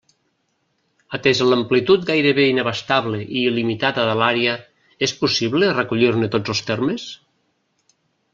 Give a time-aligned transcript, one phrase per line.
[1.17, 4.57] Atesa l'amplitud gairebé inabastable i il·limitada de l'àrea,
[5.09, 7.07] és possible recollir-ne tots els termes?